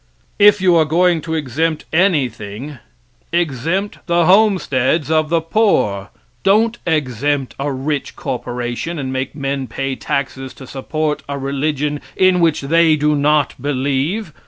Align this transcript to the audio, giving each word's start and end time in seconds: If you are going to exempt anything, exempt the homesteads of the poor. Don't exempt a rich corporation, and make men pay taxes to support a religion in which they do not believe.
If 0.39 0.59
you 0.61 0.75
are 0.77 0.83
going 0.83 1.21
to 1.21 1.35
exempt 1.35 1.85
anything, 1.93 2.79
exempt 3.31 3.99
the 4.07 4.25
homesteads 4.25 5.11
of 5.11 5.29
the 5.29 5.41
poor. 5.41 6.09
Don't 6.41 6.79
exempt 6.87 7.53
a 7.59 7.71
rich 7.71 8.15
corporation, 8.15 8.97
and 8.97 9.13
make 9.13 9.35
men 9.35 9.67
pay 9.67 9.95
taxes 9.95 10.55
to 10.55 10.65
support 10.65 11.21
a 11.29 11.37
religion 11.37 12.01
in 12.15 12.39
which 12.39 12.61
they 12.61 12.95
do 12.95 13.15
not 13.15 13.53
believe. 13.61 14.33